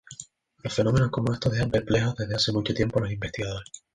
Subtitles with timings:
[0.63, 3.71] Los fenómenos como estos dejan perplejos desde hace mucho tiempo a los investigadores.